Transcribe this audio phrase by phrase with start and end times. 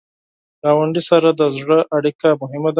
[0.61, 2.69] ګاونډي سره د زړه اړیکه مهمه ده